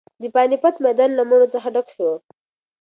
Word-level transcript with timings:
د 0.21 0.23
پاني 0.35 0.57
پت 0.63 0.75
میدان 0.85 1.11
له 1.15 1.23
مړو 1.29 1.47
څخه 1.55 1.67
ډک 1.75 1.87
شو. 1.95 2.09